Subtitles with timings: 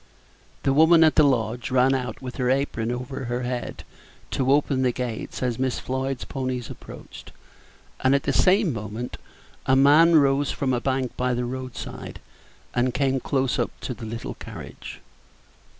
[0.63, 3.83] The woman at the lodge ran out with her apron over her head
[4.31, 7.31] to open the gates as Miss Floyd's ponies approached,
[7.99, 9.17] and at the same moment
[9.67, 12.19] a man rose from a bank by the road side,
[12.73, 15.01] and came close up to the little carriage.